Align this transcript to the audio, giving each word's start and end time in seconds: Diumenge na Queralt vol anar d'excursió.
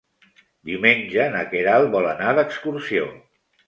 Diumenge 0.69 1.29
na 1.37 1.45
Queralt 1.53 1.95
vol 1.99 2.11
anar 2.17 2.37
d'excursió. 2.43 3.11